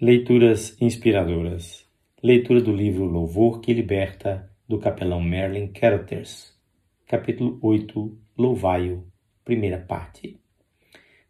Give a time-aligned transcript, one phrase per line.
[0.00, 1.86] Leituras inspiradoras.
[2.20, 6.52] Leitura do livro Louvor que Liberta, do capelão Merlin Carothers.
[7.06, 9.04] Capítulo 8 Louvai-o.
[9.44, 10.36] Primeira parte.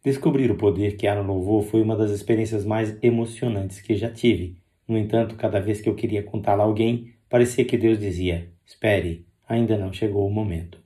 [0.03, 4.11] Descobrir o poder que há no louvor foi uma das experiências mais emocionantes que já
[4.11, 4.57] tive.
[4.89, 9.27] No entanto, cada vez que eu queria contá-la a alguém, parecia que Deus dizia: Espere,
[9.47, 10.83] ainda não chegou o momento.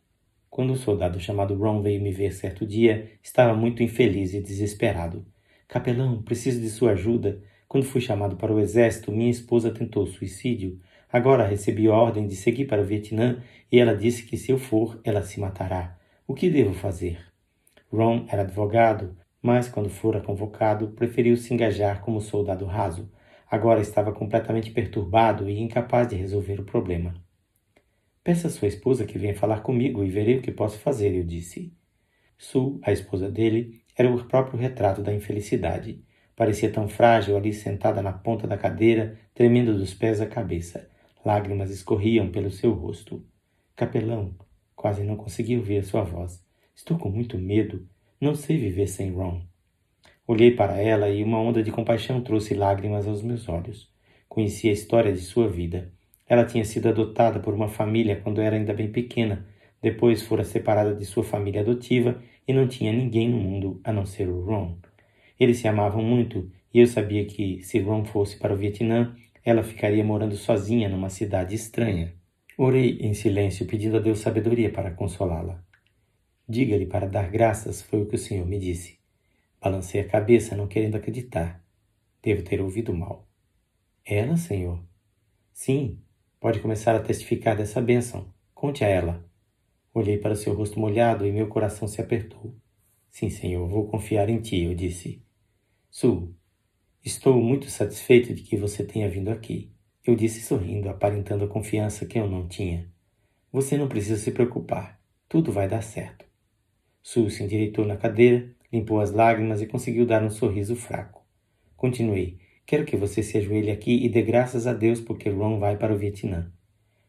[0.50, 5.24] Quando o soldado chamado Ron veio me ver certo dia, estava muito infeliz e desesperado.
[5.68, 7.40] Capelão, preciso de sua ajuda.
[7.68, 10.80] Quando fui chamado para o exército, minha esposa tentou suicídio.
[11.12, 14.98] Agora recebi ordem de seguir para o Vietnã e ela disse que se eu for,
[15.04, 15.98] ela se matará.
[16.26, 17.20] O que devo fazer?
[17.92, 23.10] Ron era advogado, mas quando fora convocado, preferiu se engajar como soldado raso.
[23.50, 27.14] Agora estava completamente perturbado e incapaz de resolver o problema.
[28.24, 31.24] Peça a sua esposa que venha falar comigo e verei o que posso fazer, eu
[31.24, 31.72] disse.
[32.38, 36.02] Sue, a esposa dele, era o próprio retrato da infelicidade.
[36.38, 40.88] Parecia tão frágil ali sentada na ponta da cadeira, tremendo dos pés à cabeça.
[41.24, 43.26] Lágrimas escorriam pelo seu rosto.
[43.74, 44.36] Capelão,
[44.76, 46.40] quase não consegui ouvir a sua voz.
[46.76, 47.84] Estou com muito medo.
[48.20, 49.42] Não sei viver sem Ron.
[50.28, 53.92] Olhei para ela e uma onda de compaixão trouxe lágrimas aos meus olhos.
[54.28, 55.92] Conheci a história de sua vida.
[56.24, 59.44] Ela tinha sido adotada por uma família quando era ainda bem pequena.
[59.82, 64.06] Depois fora separada de sua família adotiva e não tinha ninguém no mundo a não
[64.06, 64.78] ser o Ron.
[65.38, 69.62] Eles se amavam muito e eu sabia que, se Ron fosse para o Vietnã, ela
[69.62, 72.14] ficaria morando sozinha numa cidade estranha.
[72.56, 75.62] Orei em silêncio, pedindo a Deus sabedoria para consolá-la.
[76.48, 78.98] Diga-lhe para dar graças, foi o que o Senhor me disse.
[79.60, 81.62] Balancei a cabeça, não querendo acreditar.
[82.22, 83.28] Devo ter ouvido mal.
[84.04, 84.82] Ela, Senhor?
[85.52, 85.98] Sim,
[86.40, 88.32] pode começar a testificar dessa bênção.
[88.54, 89.24] Conte a ela.
[89.94, 92.54] Olhei para seu rosto molhado e meu coração se apertou.
[93.10, 95.22] Sim, Senhor, vou confiar em ti, eu disse.
[95.90, 96.34] Su,
[97.02, 99.72] estou muito satisfeito de que você tenha vindo aqui.
[100.04, 102.92] Eu disse sorrindo, aparentando a confiança que eu não tinha.
[103.50, 105.00] Você não precisa se preocupar.
[105.28, 106.26] Tudo vai dar certo.
[107.02, 111.26] Su se endireitou na cadeira, limpou as lágrimas e conseguiu dar um sorriso fraco.
[111.74, 112.38] Continuei.
[112.66, 115.94] Quero que você se ajoelhe aqui e dê graças a Deus porque Ron vai para
[115.94, 116.52] o Vietnã.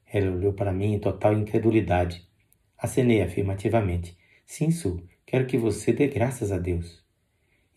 [0.05, 2.25] Ela olhou para mim em total incredulidade.
[2.77, 4.17] Acenei afirmativamente.
[4.45, 7.08] Sim, Su, quero que você dê graças a Deus.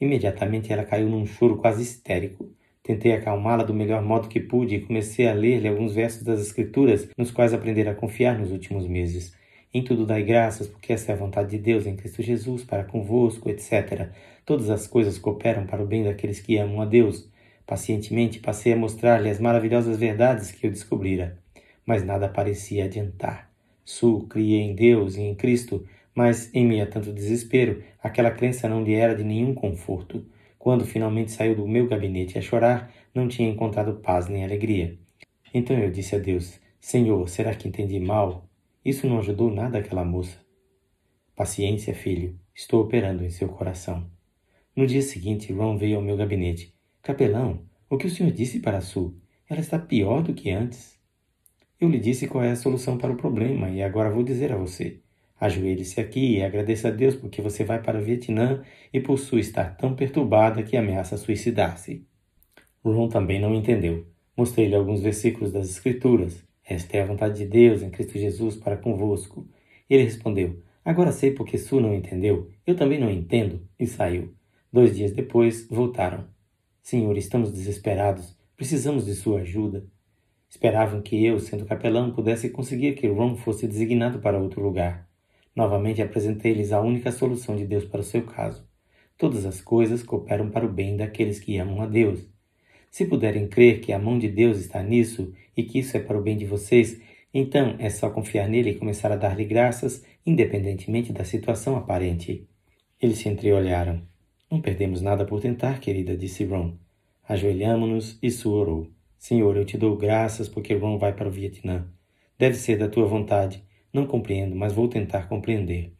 [0.02, 2.50] Imediatamente ela caiu num choro quase histérico.
[2.82, 7.08] Tentei acalmá-la do melhor modo que pude e comecei a ler-lhe alguns versos das Escrituras
[7.16, 9.32] nos quais aprendera a confiar nos últimos meses.
[9.72, 12.82] Em tudo dai graças, porque essa é a vontade de Deus em Cristo Jesus para
[12.82, 14.08] convosco, etc.
[14.44, 17.30] Todas as coisas cooperam para o bem daqueles que amam a Deus.
[17.64, 21.38] Pacientemente passei a mostrar-lhe as maravilhosas verdades que eu descobrira,
[21.86, 23.52] mas nada parecia adiantar.
[23.84, 28.68] Su cria em Deus e em Cristo, mas, em meio a tanto desespero, aquela crença
[28.68, 30.24] não lhe era de nenhum conforto.
[30.58, 34.98] Quando finalmente saiu do meu gabinete a chorar, não tinha encontrado paz nem alegria.
[35.52, 38.48] Então eu disse a Deus: Senhor, será que entendi mal?
[38.84, 40.38] Isso não ajudou nada aquela moça.
[41.34, 44.10] Paciência, filho, estou operando em seu coração.
[44.74, 46.74] No dia seguinte, Ron veio ao meu gabinete.
[47.02, 49.16] Capelão, o que o senhor disse para a Su?
[49.48, 50.98] Ela está pior do que antes.
[51.80, 54.56] Eu lhe disse qual é a solução para o problema e agora vou dizer a
[54.56, 55.00] você.
[55.42, 58.62] Ajoelhe-se aqui e agradeça a Deus porque você vai para o Vietnã
[58.94, 62.06] e por sua estar tão perturbada que ameaça suicidar-se.
[62.84, 64.06] Ron também não entendeu.
[64.36, 66.44] Mostrei-lhe alguns versículos das Escrituras.
[66.64, 69.44] Esta é a vontade de Deus em Cristo Jesus para convosco.
[69.90, 72.48] Ele respondeu: Agora sei porque Su não entendeu.
[72.64, 73.66] Eu também não entendo.
[73.76, 74.32] E saiu.
[74.72, 76.28] Dois dias depois, voltaram.
[76.80, 78.38] Senhor, estamos desesperados.
[78.56, 79.84] Precisamos de sua ajuda.
[80.48, 85.10] Esperavam que eu, sendo capelão, pudesse conseguir que Ron fosse designado para outro lugar.
[85.54, 88.66] Novamente apresentei-lhes a única solução de Deus para o seu caso.
[89.18, 92.26] Todas as coisas cooperam para o bem daqueles que amam a Deus.
[92.90, 96.18] Se puderem crer que a mão de Deus está nisso e que isso é para
[96.18, 97.00] o bem de vocês,
[97.32, 102.46] então é só confiar nele e começar a dar-lhe graças, independentemente da situação aparente.
[103.00, 104.02] Eles se entreolharam.
[104.50, 106.76] Não perdemos nada por tentar, querida, disse Ron.
[107.26, 108.88] Ajoelhamo-nos e Su orou.
[109.18, 111.86] Senhor, eu te dou graças porque Ron vai para o Vietnã.
[112.38, 113.64] Deve ser da tua vontade.
[113.92, 115.92] Não compreendo, mas vou tentar compreender.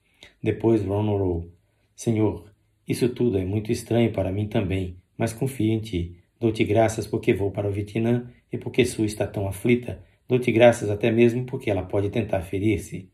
[0.42, 1.52] Depois Ron orou.
[1.94, 2.50] Senhor,
[2.88, 6.16] isso tudo é muito estranho para mim também, mas confio em ti.
[6.40, 10.02] Dou-te graças porque vou para o Vietnã e porque Sue está tão aflita.
[10.26, 13.10] Dou-te graças até mesmo porque ela pode tentar ferir-se.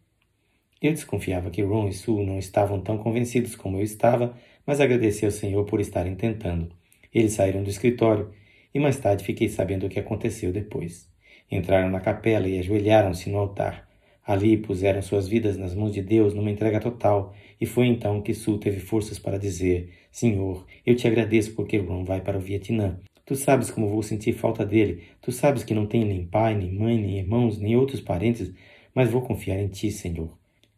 [0.81, 5.25] Eu desconfiava que Ron e Sue não estavam tão convencidos como eu estava, mas agradeci
[5.25, 6.71] ao Senhor por estarem tentando.
[7.13, 8.31] Eles saíram do escritório
[8.73, 11.11] e mais tarde fiquei sabendo o que aconteceu depois.
[11.51, 13.88] Entraram na capela e ajoelharam-se no altar.
[14.29, 18.35] Ali puseram suas vidas nas mãos de Deus numa entrega total, e foi então que
[18.35, 23.01] Su teve forças para dizer: Senhor, eu te agradeço porque Ron vai para o Vietnã.
[23.25, 25.05] Tu sabes como vou sentir falta dele.
[25.23, 28.53] Tu sabes que não tenho nem pai, nem mãe, nem irmãos, nem outros parentes,
[28.95, 30.37] mas vou confiar em ti, Senhor.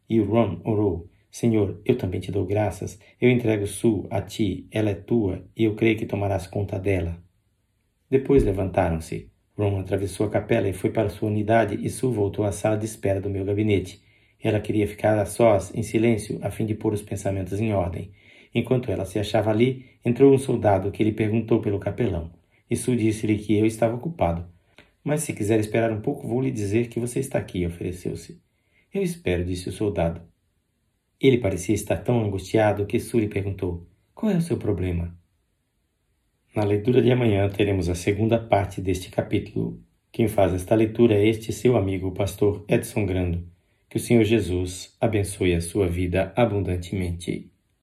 [0.09, 3.01] E Ron orou: Senhor, eu também te dou graças.
[3.21, 7.21] Eu entrego Su a ti, ela é tua, e eu creio que tomarás conta dela.
[8.09, 9.29] Depois levantaram-se.
[9.61, 12.87] Ron atravessou a capela e foi para sua unidade, e Su voltou à sala de
[12.87, 14.03] espera do meu gabinete.
[14.43, 18.11] Ela queria ficar a sós, em silêncio, a fim de pôr os pensamentos em ordem.
[18.55, 22.33] Enquanto ela se achava ali, entrou um soldado que lhe perguntou pelo capelão.
[22.71, 24.49] E Su disse-lhe que eu estava ocupado.
[25.05, 28.41] Mas se quiser esperar um pouco, vou lhe dizer que você está aqui, ofereceu-se.
[28.93, 30.23] Eu espero, disse o soldado.
[31.21, 35.20] Ele parecia estar tão angustiado que Su lhe perguntou: Qual é o seu problema?
[36.55, 39.81] Na leitura de amanhã teremos a segunda parte deste capítulo.
[40.11, 43.47] Quem faz esta leitura é este seu amigo, o pastor Edson Grando.
[43.89, 47.50] Que o Senhor Jesus abençoe a sua vida abundantemente.